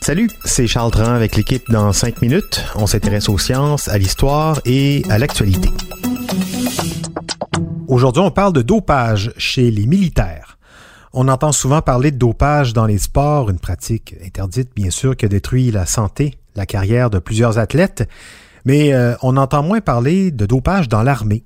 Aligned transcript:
Salut, 0.00 0.30
c'est 0.46 0.66
Charles 0.66 0.90
Tran 0.90 1.12
avec 1.12 1.36
l'équipe 1.36 1.70
dans 1.70 1.92
5 1.92 2.22
minutes. 2.22 2.64
On 2.74 2.86
s'intéresse 2.86 3.28
aux 3.28 3.36
sciences, 3.36 3.86
à 3.88 3.98
l'histoire 3.98 4.62
et 4.64 5.02
à 5.10 5.18
l'actualité. 5.18 5.68
Aujourd'hui, 7.86 8.22
on 8.22 8.30
parle 8.30 8.54
de 8.54 8.62
dopage 8.62 9.34
chez 9.36 9.70
les 9.70 9.86
militaires. 9.86 10.56
On 11.12 11.28
entend 11.28 11.52
souvent 11.52 11.82
parler 11.82 12.12
de 12.12 12.16
dopage 12.16 12.72
dans 12.72 12.86
les 12.86 12.96
sports, 12.96 13.50
une 13.50 13.58
pratique 13.58 14.14
interdite 14.24 14.70
bien 14.74 14.88
sûr 14.88 15.14
qui 15.14 15.28
détruit 15.28 15.70
la 15.70 15.84
santé, 15.84 16.38
la 16.56 16.64
carrière 16.64 17.10
de 17.10 17.18
plusieurs 17.18 17.58
athlètes, 17.58 18.08
mais 18.64 18.94
euh, 18.94 19.14
on 19.20 19.36
entend 19.36 19.62
moins 19.62 19.82
parler 19.82 20.30
de 20.30 20.46
dopage 20.46 20.88
dans 20.88 21.02
l'armée 21.02 21.44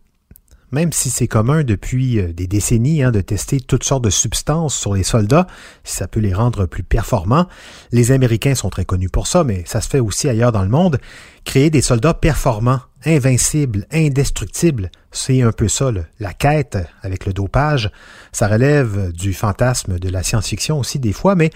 même 0.73 0.93
si 0.93 1.11
c'est 1.11 1.29
commun 1.29 1.63
depuis 1.63 2.19
euh, 2.19 2.33
des 2.33 2.47
décennies 2.47 3.03
hein, 3.03 3.13
de 3.13 3.21
tester 3.21 3.61
toutes 3.61 3.85
sortes 3.85 4.05
de 4.05 4.11
substances 4.11 4.75
sur 4.75 4.95
les 4.95 5.05
soldats, 5.05 5.47
si 5.85 5.97
ça 5.97 6.09
peut 6.09 6.21
les 6.21 6.35
rendre 6.35 6.67
plus 6.67 6.83
performants. 6.83 7.47
Les 7.93 8.11
Américains 8.11 8.55
sont 8.55 8.71
très 8.71 8.85
connus 8.85 9.11
pour 9.11 9.27
ça, 9.27 9.45
mais 9.45 9.63
ça 9.67 9.81
se 9.81 9.89
fait 9.89 10.01
aussi 10.01 10.29
ailleurs 10.29 10.53
dans 10.53 10.63
le 10.63 10.69
monde. 10.69 10.99
Créer 11.45 11.71
des 11.71 11.83
soldats 11.83 12.15
performants, 12.15 12.81
invincibles, 13.05 13.87
indestructibles, 13.93 14.91
c'est 15.11 15.43
un 15.43 15.53
peu 15.53 15.69
ça, 15.69 15.91
la 16.19 16.33
quête 16.33 16.79
avec 17.03 17.27
le 17.27 17.33
dopage. 17.33 17.91
Ça 18.33 18.49
relève 18.49 19.13
du 19.13 19.35
fantasme 19.35 19.99
de 19.99 20.09
la 20.09 20.23
science-fiction 20.23 20.79
aussi 20.79 20.99
des 20.99 21.13
fois, 21.13 21.35
mais 21.35 21.51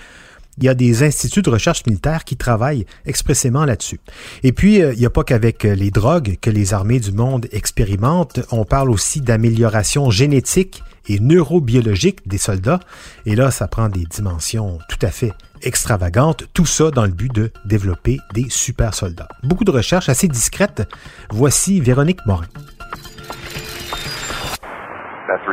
il 0.58 0.64
y 0.64 0.68
a 0.68 0.74
des 0.74 1.02
instituts 1.02 1.42
de 1.42 1.50
recherche 1.50 1.84
militaire 1.86 2.24
qui 2.24 2.36
travaillent 2.36 2.86
expressément 3.04 3.64
là-dessus. 3.64 4.00
Et 4.42 4.52
puis, 4.52 4.82
euh, 4.82 4.92
il 4.94 4.98
n'y 4.98 5.06
a 5.06 5.10
pas 5.10 5.24
qu'avec 5.24 5.64
euh, 5.64 5.74
les 5.74 5.90
drogues 5.90 6.36
que 6.40 6.50
les 6.50 6.74
armées 6.74 7.00
du 7.00 7.12
monde 7.12 7.46
expérimentent. 7.52 8.40
On 8.50 8.64
parle 8.64 8.90
aussi 8.90 9.20
d'amélioration 9.20 10.10
génétique 10.10 10.82
et 11.08 11.20
neurobiologique 11.20 12.26
des 12.26 12.38
soldats. 12.38 12.80
Et 13.26 13.36
là, 13.36 13.50
ça 13.50 13.68
prend 13.68 13.88
des 13.88 14.04
dimensions 14.04 14.78
tout 14.88 14.98
à 15.02 15.10
fait 15.10 15.32
extravagantes. 15.62 16.44
Tout 16.52 16.66
ça 16.66 16.90
dans 16.90 17.04
le 17.04 17.12
but 17.12 17.32
de 17.32 17.50
développer 17.64 18.18
des 18.34 18.48
super 18.48 18.94
soldats. 18.94 19.28
Beaucoup 19.42 19.64
de 19.64 19.70
recherches 19.70 20.08
assez 20.08 20.28
discrètes. 20.28 20.82
Voici 21.30 21.80
Véronique 21.80 22.24
Morin. 22.26 22.46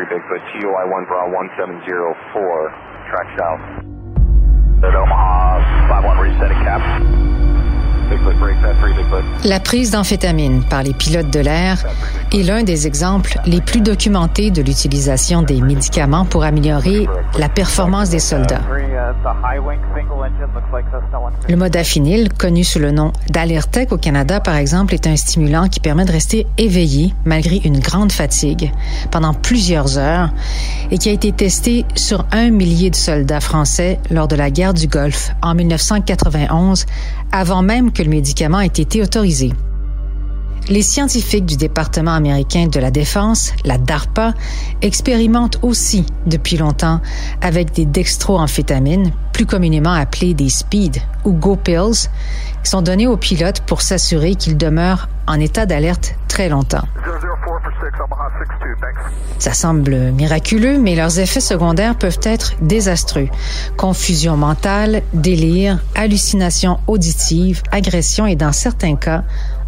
Bigfoot, 0.09 0.41
TUI 0.51 0.65
1 0.65 1.05
Bra 1.07 1.27
1704, 1.27 2.71
track 3.09 3.27
south. 3.37 3.92
Omaha, 4.91 5.63
5-1 5.87 6.19
resetting 6.19 6.57
cap. 6.57 6.81
Bigfoot 8.09 8.37
La 9.43 9.59
prise 9.59 9.91
d'amphétamine 9.91 10.63
par 10.63 10.83
les 10.83 10.93
pilotes 10.93 11.31
de 11.31 11.39
l'air 11.39 11.83
est 12.31 12.43
l'un 12.43 12.63
des 12.63 12.87
exemples 12.87 13.39
les 13.45 13.61
plus 13.61 13.81
documentés 13.81 14.51
de 14.51 14.61
l'utilisation 14.61 15.41
des 15.41 15.61
médicaments 15.61 16.25
pour 16.25 16.43
améliorer 16.43 17.07
la 17.37 17.49
performance 17.49 18.09
des 18.09 18.19
soldats. 18.19 18.61
Le 21.49 21.55
modafinil, 21.55 22.31
connu 22.33 22.63
sous 22.63 22.79
le 22.79 22.91
nom 22.91 23.11
d'Alertec 23.29 23.91
au 23.91 23.97
Canada 23.97 24.39
par 24.39 24.55
exemple, 24.55 24.93
est 24.93 25.07
un 25.07 25.15
stimulant 25.15 25.67
qui 25.67 25.79
permet 25.79 26.05
de 26.05 26.11
rester 26.11 26.47
éveillé 26.57 27.13
malgré 27.25 27.57
une 27.57 27.79
grande 27.79 28.11
fatigue 28.11 28.71
pendant 29.11 29.33
plusieurs 29.33 29.97
heures 29.97 30.29
et 30.91 30.97
qui 30.97 31.09
a 31.09 31.11
été 31.11 31.31
testé 31.31 31.85
sur 31.95 32.25
un 32.31 32.49
millier 32.49 32.89
de 32.89 32.95
soldats 32.95 33.41
français 33.41 33.99
lors 34.09 34.27
de 34.27 34.35
la 34.35 34.49
guerre 34.51 34.73
du 34.73 34.87
Golfe 34.87 35.31
en 35.41 35.53
1991 35.53 36.85
avant 37.31 37.61
même 37.61 37.91
que 37.91 38.03
le 38.03 38.09
médicament 38.09 38.61
ait 38.61 38.67
été 38.67 38.92
Les 40.69 40.83
scientifiques 40.83 41.47
du 41.47 41.57
département 41.57 42.13
américain 42.13 42.67
de 42.67 42.79
la 42.79 42.91
défense, 42.91 43.51
la 43.65 43.79
DARPA, 43.79 44.33
expérimentent 44.83 45.57
aussi 45.63 46.05
depuis 46.27 46.57
longtemps 46.57 47.01
avec 47.41 47.73
des 47.73 47.85
dextroamphétamines, 47.85 49.11
plus 49.33 49.47
communément 49.47 49.93
appelées 49.93 50.35
des 50.35 50.49
speed 50.49 50.97
ou 51.25 51.31
go 51.31 51.55
pills, 51.55 52.07
qui 52.63 52.69
sont 52.69 52.83
donnés 52.83 53.07
aux 53.07 53.17
pilotes 53.17 53.61
pour 53.61 53.81
s'assurer 53.81 54.35
qu'ils 54.35 54.57
demeurent 54.57 55.09
en 55.25 55.39
état 55.39 55.65
d'alerte 55.65 56.13
très 56.27 56.47
longtemps. 56.47 56.87
Ça 59.39 59.53
semble 59.53 60.11
miraculeux, 60.11 60.79
mais 60.79 60.95
leurs 60.95 61.19
effets 61.19 61.41
secondaires 61.41 61.97
peuvent 61.97 62.19
être 62.23 62.53
désastreux. 62.61 63.27
Confusion 63.75 64.37
mentale, 64.37 65.01
délire, 65.13 65.83
hallucination 65.95 66.79
auditive, 66.87 67.61
agression 67.71 68.25
et 68.25 68.35
dans 68.35 68.53
certains 68.53 68.95
cas, 68.95 69.23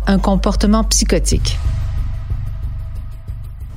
un 0.07 0.19
comportement 0.19 0.83
psychotique. 0.83 1.59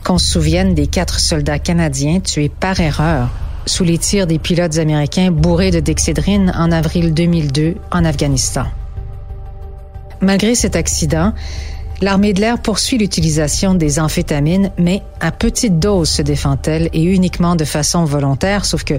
Qu'on 0.05 0.19
se 0.19 0.31
souvienne 0.31 0.75
des 0.75 0.87
quatre 0.87 1.21
soldats 1.21 1.59
canadiens 1.59 2.21
tués 2.21 2.49
par 2.49 2.79
erreur 2.81 3.29
sous 3.67 3.85
les 3.85 3.99
tirs 3.99 4.27
des 4.27 4.39
pilotes 4.39 4.79
américains 4.79 5.31
bourrés 5.31 5.71
de 5.71 5.81
dexédrine 5.81 6.53
en 6.57 6.73
avril 6.73 7.13
2002 7.13 7.77
en 7.91 8.05
Afghanistan. 8.05 8.65
Malgré 10.21 10.55
cet 10.55 10.75
accident, 10.75 11.33
L'armée 12.01 12.33
de 12.33 12.41
l'air 12.41 12.63
poursuit 12.63 12.97
l'utilisation 12.97 13.75
des 13.75 13.99
amphétamines, 13.99 14.71
mais 14.79 15.03
à 15.19 15.33
petite 15.33 15.81
dose 15.81 16.09
se 16.09 16.23
défend-elle 16.23 16.89
et 16.93 17.03
uniquement 17.03 17.57
de 17.57 17.65
façon 17.65 18.05
volontaire, 18.05 18.65
sauf 18.65 18.85
que 18.85 18.95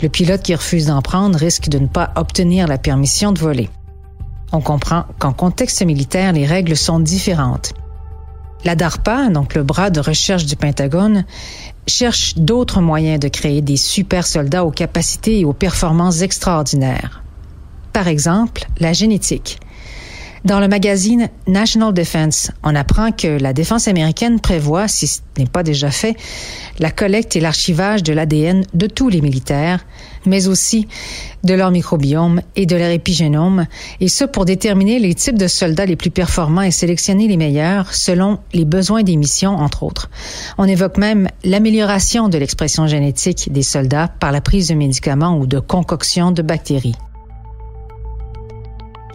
le 0.00 0.08
pilote 0.08 0.42
qui 0.42 0.54
refuse 0.54 0.86
d'en 0.86 1.02
prendre 1.02 1.36
risque 1.36 1.68
de 1.68 1.80
ne 1.80 1.88
pas 1.88 2.12
obtenir 2.14 2.68
la 2.68 2.78
permission 2.78 3.32
de 3.32 3.40
voler. 3.40 3.70
On 4.52 4.60
comprend 4.60 5.04
qu'en 5.18 5.32
contexte 5.32 5.84
militaire, 5.84 6.32
les 6.32 6.46
règles 6.46 6.76
sont 6.76 7.00
différentes. 7.00 7.72
La 8.64 8.76
DARPA, 8.76 9.30
donc 9.30 9.54
le 9.56 9.64
bras 9.64 9.90
de 9.90 9.98
recherche 9.98 10.46
du 10.46 10.54
Pentagone, 10.54 11.24
cherche 11.88 12.36
d'autres 12.36 12.80
moyens 12.80 13.18
de 13.18 13.28
créer 13.28 13.62
des 13.62 13.76
super 13.76 14.26
soldats 14.26 14.64
aux 14.64 14.70
capacités 14.70 15.40
et 15.40 15.44
aux 15.44 15.52
performances 15.52 16.22
extraordinaires. 16.22 17.24
Par 17.92 18.06
exemple, 18.06 18.66
la 18.78 18.92
génétique. 18.92 19.58
Dans 20.44 20.60
le 20.60 20.68
magazine 20.68 21.30
National 21.46 21.94
Defense, 21.94 22.50
on 22.62 22.74
apprend 22.74 23.12
que 23.12 23.40
la 23.40 23.54
défense 23.54 23.88
américaine 23.88 24.40
prévoit, 24.40 24.88
si 24.88 25.06
ce 25.06 25.20
n'est 25.38 25.46
pas 25.46 25.62
déjà 25.62 25.90
fait, 25.90 26.18
la 26.80 26.90
collecte 26.90 27.34
et 27.34 27.40
l'archivage 27.40 28.02
de 28.02 28.12
l'ADN 28.12 28.62
de 28.74 28.86
tous 28.86 29.08
les 29.08 29.22
militaires, 29.22 29.86
mais 30.26 30.46
aussi 30.46 30.86
de 31.44 31.54
leur 31.54 31.70
microbiome 31.70 32.42
et 32.56 32.66
de 32.66 32.76
leur 32.76 32.90
épigénome, 32.90 33.64
et 34.00 34.08
ce 34.08 34.26
pour 34.26 34.44
déterminer 34.44 34.98
les 34.98 35.14
types 35.14 35.38
de 35.38 35.48
soldats 35.48 35.86
les 35.86 35.96
plus 35.96 36.10
performants 36.10 36.60
et 36.60 36.70
sélectionner 36.70 37.26
les 37.26 37.38
meilleurs 37.38 37.94
selon 37.94 38.38
les 38.52 38.66
besoins 38.66 39.02
des 39.02 39.16
missions, 39.16 39.56
entre 39.56 39.82
autres. 39.82 40.10
On 40.58 40.68
évoque 40.68 40.98
même 40.98 41.26
l'amélioration 41.42 42.28
de 42.28 42.36
l'expression 42.36 42.86
génétique 42.86 43.50
des 43.50 43.62
soldats 43.62 44.08
par 44.20 44.30
la 44.30 44.42
prise 44.42 44.68
de 44.68 44.74
médicaments 44.74 45.38
ou 45.38 45.46
de 45.46 45.58
concoctions 45.58 46.32
de 46.32 46.42
bactéries. 46.42 46.96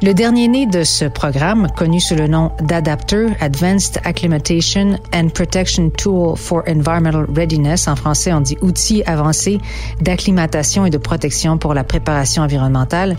Le 0.02 0.14
dernier 0.14 0.48
né 0.48 0.66
de 0.66 0.86
ce 0.86 1.04
programme, 1.04 1.68
connu 1.76 2.00
sous 2.00 2.16
le 2.16 2.28
nom 2.28 2.54
d'Adapter 2.62 3.28
Advanced 3.42 4.00
Acclimatation 4.06 4.98
and 5.14 5.28
Protection 5.34 5.90
Tool 5.90 6.38
for 6.38 6.64
Environmental 6.70 7.26
Readiness, 7.36 7.86
en 7.90 7.98
français 7.98 8.32
on 8.32 8.40
dit 8.40 8.58
outil 8.62 9.04
avancé 9.06 9.60
d'acclimatation 10.00 10.86
et 10.86 10.90
de 10.90 10.98
protection 10.98 11.58
pour 11.58 11.74
la 11.74 11.84
préparation 11.84 12.44
environnementale, 12.44 13.18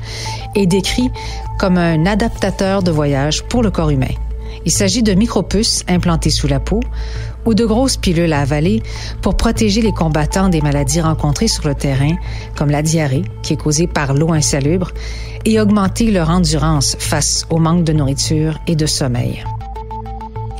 est 0.54 0.64
décrit 0.64 1.10
comme 1.58 1.76
un 1.76 2.06
adaptateur 2.06 2.82
de 2.82 2.90
voyage 2.90 3.42
pour 3.42 3.62
le 3.62 3.70
corps 3.70 3.90
humain. 3.90 4.14
Il 4.64 4.72
s'agit 4.72 5.02
de 5.02 5.12
micropuces 5.12 5.84
implantées 5.86 6.30
sous 6.30 6.48
la 6.48 6.60
peau 6.60 6.80
ou 7.46 7.54
de 7.54 7.64
grosses 7.64 7.96
pilules 7.96 8.32
à 8.32 8.40
avaler 8.40 8.82
pour 9.22 9.36
protéger 9.36 9.82
les 9.82 9.92
combattants 9.92 10.48
des 10.48 10.60
maladies 10.60 11.00
rencontrées 11.00 11.48
sur 11.48 11.66
le 11.66 11.74
terrain, 11.74 12.16
comme 12.56 12.70
la 12.70 12.82
diarrhée, 12.82 13.24
qui 13.42 13.54
est 13.54 13.56
causée 13.56 13.86
par 13.86 14.14
l'eau 14.14 14.32
insalubre, 14.32 14.90
et 15.44 15.60
augmenter 15.60 16.10
leur 16.10 16.30
endurance 16.30 16.96
face 16.98 17.46
au 17.50 17.58
manque 17.58 17.84
de 17.84 17.92
nourriture 17.92 18.58
et 18.66 18.76
de 18.76 18.86
sommeil. 18.86 19.42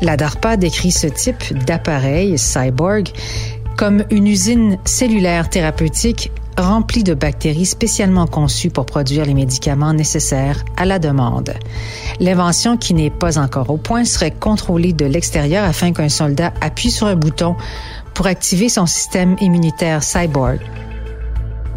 La 0.02 0.16
DARPA 0.16 0.56
décrit 0.56 0.92
ce 0.92 1.06
type 1.06 1.64
d'appareil, 1.66 2.38
cyborg, 2.38 3.08
comme 3.76 4.04
une 4.10 4.26
usine 4.26 4.78
cellulaire 4.84 5.48
thérapeutique 5.50 6.30
remplie 6.56 7.04
de 7.04 7.14
bactéries 7.14 7.66
spécialement 7.66 8.26
conçues 8.26 8.70
pour 8.70 8.86
produire 8.86 9.24
les 9.24 9.34
médicaments 9.34 9.92
nécessaires 9.92 10.64
à 10.76 10.84
la 10.84 10.98
demande. 10.98 11.54
L'invention 12.20 12.76
qui 12.76 12.94
n'est 12.94 13.10
pas 13.10 13.38
encore 13.38 13.70
au 13.70 13.76
point 13.76 14.04
serait 14.04 14.30
contrôlée 14.30 14.92
de 14.92 15.06
l'extérieur 15.06 15.64
afin 15.64 15.92
qu'un 15.92 16.08
soldat 16.08 16.52
appuie 16.60 16.90
sur 16.90 17.06
un 17.06 17.16
bouton 17.16 17.56
pour 18.14 18.26
activer 18.26 18.68
son 18.68 18.86
système 18.86 19.36
immunitaire 19.40 20.02
cyborg. 20.02 20.60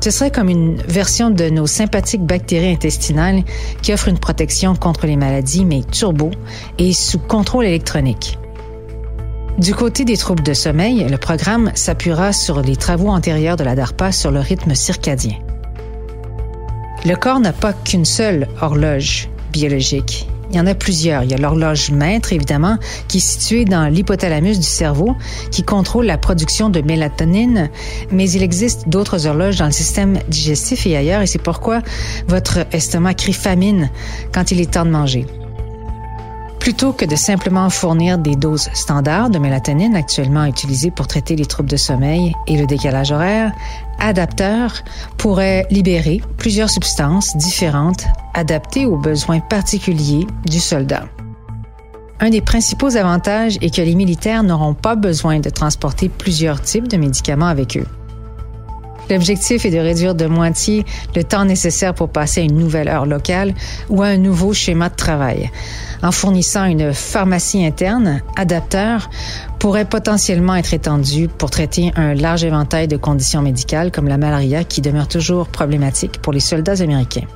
Ce 0.02 0.12
serait 0.12 0.32
comme 0.32 0.50
une 0.50 0.76
version 0.82 1.30
de 1.30 1.50
nos 1.50 1.66
sympathiques 1.66 2.26
bactéries 2.26 2.74
intestinales 2.74 3.44
qui 3.82 3.94
offrent 3.94 4.10
une 4.10 4.20
protection 4.20 4.76
contre 4.76 5.08
les 5.08 5.16
maladies, 5.16 5.64
mais 5.64 5.82
turbo 5.82 6.32
et 6.78 6.92
sous 6.92 7.20
contrôle 7.20 7.66
électronique. 7.66 8.38
Du 9.60 9.76
côté 9.76 10.04
des 10.04 10.18
troubles 10.18 10.42
de 10.42 10.54
sommeil, 10.54 11.06
le 11.08 11.18
programme 11.18 11.72
s'appuiera 11.76 12.34
sur 12.34 12.62
les 12.62 12.76
travaux 12.76 13.10
antérieurs 13.10 13.56
de 13.56 13.64
la 13.64 13.76
DARPA 13.76 14.12
sur 14.12 14.32
le 14.32 14.40
rythme 14.40 14.74
circadien. 14.74 15.36
Le 17.06 17.16
corps 17.16 17.40
n'a 17.40 17.54
pas 17.54 17.72
qu'une 17.72 18.06
seule 18.06 18.48
horloge 18.62 19.30
biologique. 19.52 20.28
Il 20.50 20.58
y 20.58 20.60
en 20.60 20.66
a 20.66 20.74
plusieurs. 20.74 21.24
Il 21.24 21.32
y 21.32 21.34
a 21.36 21.38
l'horloge 21.38 21.92
maître, 21.92 22.34
évidemment, 22.34 22.78
qui 23.08 23.18
est 23.18 23.22
située 23.22 23.66
dans 23.66 23.88
l'hypothalamus 23.88 24.58
du 24.58 24.66
cerveau, 24.66 25.16
qui 25.52 25.64
contrôle 25.64 26.06
la 26.06 26.18
production 26.18 26.70
de 26.70 26.82
mélatonine, 26.82 27.70
mais 28.12 28.30
il 28.32 28.42
existe 28.42 28.90
d'autres 28.90 29.28
horloges 29.28 29.58
dans 29.58 29.66
le 29.66 29.72
système 29.72 30.18
digestif 30.30 30.88
et 30.88 30.98
ailleurs, 30.98 31.22
et 31.22 31.28
c'est 31.28 31.42
pourquoi 31.42 31.82
votre 32.28 32.66
estomac 32.72 33.14
crie 33.14 33.34
famine 33.34 33.92
quand 34.32 34.52
il 34.52 34.62
est 34.62 34.72
temps 34.72 34.86
de 34.86 34.92
manger. 34.92 35.26
Plutôt 36.64 36.94
que 36.94 37.04
de 37.04 37.18
simplement 37.18 37.70
fournir 37.70 38.18
des 38.18 38.38
doses 38.38 38.70
standards 38.74 39.30
de 39.30 39.38
mélatonine 39.38 39.98
actuellement 39.98 40.46
utilisées 40.46 40.92
pour 40.92 41.08
traiter 41.08 41.36
les 41.36 41.46
troubles 41.46 41.70
de 41.70 41.76
sommeil 41.76 42.34
et 42.48 42.56
le 42.56 42.66
décalage 42.66 43.12
horaire, 43.12 43.52
Adapteur 44.00 44.82
pourrait 45.18 45.68
libérer 45.72 46.22
plusieurs 46.38 46.70
substances 46.70 47.36
différentes 47.36 48.06
adaptées 48.34 48.86
aux 48.86 48.96
besoins 48.96 49.42
particuliers 49.42 50.26
du 50.46 50.62
soldat. 50.62 51.04
Un 52.22 52.30
des 52.30 52.40
principaux 52.40 52.96
avantages 52.96 53.58
est 53.60 53.76
que 53.76 53.82
les 53.82 53.96
militaires 53.96 54.44
n'auront 54.44 54.74
pas 54.74 54.96
besoin 54.96 55.42
de 55.42 55.50
transporter 55.50 56.08
plusieurs 56.08 56.62
types 56.62 56.88
de 56.88 56.96
médicaments 56.96 57.48
avec 57.48 57.76
eux. 57.76 57.88
L'objectif 59.10 59.66
est 59.66 59.72
de 59.72 59.78
réduire 59.78 60.16
de 60.16 60.26
moitié 60.26 60.86
le 61.16 61.24
temps 61.24 61.46
nécessaire 61.46 61.94
pour 61.94 62.10
passer 62.10 62.42
à 62.42 62.44
une 62.44 62.58
nouvelle 62.58 62.88
heure 62.88 63.06
locale 63.06 63.54
ou 63.90 64.02
à 64.02 64.08
un 64.08 64.18
nouveau 64.18 64.54
schéma 64.54 64.90
de 64.90 64.96
travail. 64.96 65.52
En 66.02 66.12
fournissant 66.12 66.66
une 66.66 66.94
pharmacie 66.94 67.66
interne, 67.66 68.22
Adapteur 68.36 69.10
pourrait 69.60 69.86
potentiellement 69.86 70.56
être 70.56 70.74
étendu 70.74 71.28
pour 71.30 71.50
traiter 71.50 71.92
un 71.96 72.14
large 72.14 72.44
éventail 72.44 72.88
de 72.88 72.98
conditions 72.98 73.42
médicales 73.42 73.92
comme 73.92 74.08
la 74.08 74.18
malaria 74.18 74.64
qui 74.64 74.82
demeure 74.82 75.08
toujours 75.08 75.48
problématique 75.48 76.22
pour 76.22 76.34
les 76.34 76.42
soldats 76.42 76.82
américains. 76.82 77.28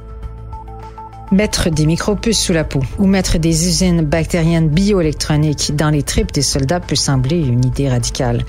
Mettre 1.32 1.70
des 1.70 1.86
micropuces 1.86 2.40
sous 2.40 2.54
la 2.54 2.64
peau 2.64 2.82
ou 3.00 3.06
mettre 3.06 3.38
des 3.38 3.68
usines 3.68 4.02
bactériennes 4.02 4.70
bioélectroniques 4.70 5.76
dans 5.76 5.90
les 5.90 6.04
tripes 6.04 6.32
des 6.32 6.42
soldats 6.42 6.80
peut 6.80 6.96
sembler 6.96 7.40
une 7.40 7.66
idée 7.66 7.90
radicale 7.90 8.46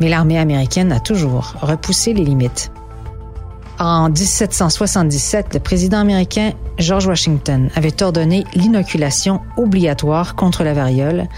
mais 0.00 0.08
l'armée 0.08 0.38
américaine 0.38 0.92
a 0.92 1.00
toujours 1.00 1.54
repoussé 1.60 2.12
les 2.12 2.24
limites. 2.24 2.72
En 3.78 4.10
1777, 4.10 5.54
le 5.54 5.60
président 5.60 5.98
américain 5.98 6.52
George 6.78 7.06
Washington 7.06 7.70
avait 7.74 8.02
ordonné 8.02 8.44
l'inoculation 8.54 9.40
obligatoire 9.56 10.34
contre 10.34 10.64
la 10.64 10.74
variole 10.74 11.28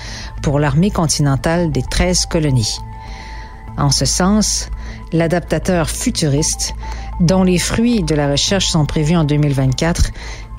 pour 0.43 0.59
l'armée 0.59 0.91
continentale 0.91 1.71
des 1.71 1.83
13 1.83 2.27
colonies. 2.27 2.79
En 3.79 3.91
ce 3.91 4.05
sens, 4.05 4.71
l'adaptateur 5.13 5.89
futuriste, 5.89 6.75
dont 7.21 7.45
les 7.45 7.59
fruits 7.59 8.03
de 8.03 8.15
la 8.15 8.31
recherche 8.31 8.67
sont 8.67 8.87
prévus 8.87 9.17
en 9.17 9.25
2024, 9.25 10.11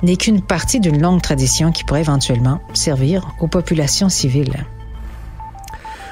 n'est 0.04 0.16
qu'une 0.16 0.40
partie 0.40 0.80
d'une 0.80 1.00
longue 1.00 1.20
tradition 1.20 1.72
qui 1.72 1.84
pourrait 1.84 2.00
éventuellement 2.00 2.60
servir 2.72 3.28
aux 3.40 3.48
populations 3.48 4.08
civiles. 4.08 4.64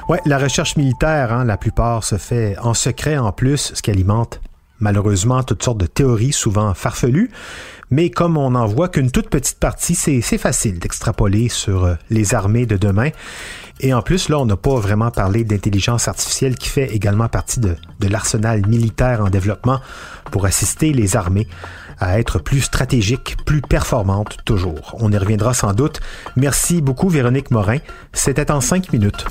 Ouais, 0.08 0.20
la 0.26 0.38
recherche 0.38 0.76
militaire, 0.76 1.32
hein, 1.32 1.44
la 1.44 1.56
plupart 1.56 2.04
se 2.04 2.18
fait 2.18 2.58
en 2.58 2.74
secret 2.74 3.16
en 3.16 3.32
plus, 3.32 3.72
ce 3.74 3.80
qui 3.80 3.90
alimente 3.90 4.41
malheureusement 4.82 5.42
toutes 5.42 5.62
sortes 5.62 5.78
de 5.78 5.86
théories 5.86 6.32
souvent 6.32 6.74
farfelues. 6.74 7.30
Mais 7.90 8.10
comme 8.10 8.38
on 8.38 8.52
n'en 8.52 8.66
voit 8.66 8.88
qu'une 8.88 9.10
toute 9.10 9.28
petite 9.28 9.58
partie, 9.58 9.94
c'est 9.94 10.22
facile 10.38 10.78
d'extrapoler 10.78 11.48
sur 11.48 11.84
euh, 11.84 11.94
les 12.08 12.34
armées 12.34 12.64
de 12.64 12.78
demain. 12.78 13.10
Et 13.80 13.92
en 13.92 14.00
plus, 14.00 14.28
là, 14.28 14.38
on 14.38 14.46
n'a 14.46 14.56
pas 14.56 14.76
vraiment 14.76 15.10
parlé 15.10 15.44
d'intelligence 15.44 16.08
artificielle 16.08 16.54
qui 16.54 16.68
fait 16.68 16.94
également 16.94 17.28
partie 17.28 17.60
de, 17.60 17.76
de 18.00 18.08
l'arsenal 18.08 18.66
militaire 18.66 19.20
en 19.20 19.28
développement 19.28 19.80
pour 20.30 20.46
assister 20.46 20.92
les 20.92 21.16
armées 21.16 21.48
à 21.98 22.18
être 22.18 22.38
plus 22.38 22.62
stratégiques, 22.62 23.36
plus 23.44 23.60
performantes 23.60 24.38
toujours. 24.44 24.96
On 24.98 25.12
y 25.12 25.18
reviendra 25.18 25.52
sans 25.54 25.72
doute. 25.72 26.00
Merci 26.36 26.80
beaucoup, 26.80 27.08
Véronique 27.08 27.50
Morin. 27.50 27.78
C'était 28.12 28.50
en 28.50 28.60
cinq 28.60 28.92
minutes. 28.92 29.26